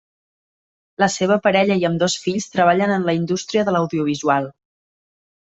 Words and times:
La 1.03 1.09
seva 1.15 1.37
parella 1.49 1.77
i 1.83 1.85
ambdós 1.91 2.17
fills 2.25 2.49
treballen 2.55 2.97
en 2.97 3.07
la 3.11 3.15
indústria 3.21 3.67
de 3.69 3.77
l'audiovisual. 3.77 4.53